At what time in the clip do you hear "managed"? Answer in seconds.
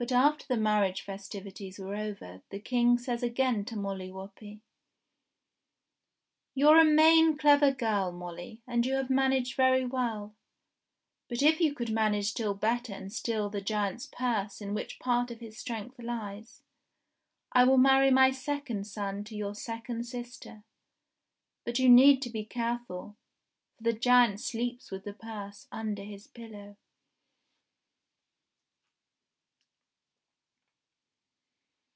9.10-9.56